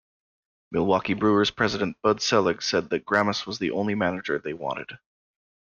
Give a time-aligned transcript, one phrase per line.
[0.71, 4.97] Milwaukee Brewers President Bud Selig said that Grammas was the only manager they wanted.